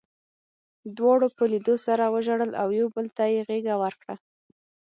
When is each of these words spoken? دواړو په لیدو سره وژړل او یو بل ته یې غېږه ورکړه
دواړو 0.97 1.27
په 1.37 1.43
لیدو 1.51 1.75
سره 1.85 2.03
وژړل 2.13 2.51
او 2.61 2.67
یو 2.79 2.87
بل 2.95 3.07
ته 3.17 3.23
یې 3.33 3.41
غېږه 3.47 3.75
ورکړه 3.83 4.15